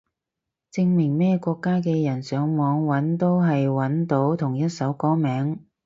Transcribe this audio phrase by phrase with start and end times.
[0.73, 5.59] 證明咩國家嘅人上網搵都係搵到同一首歌名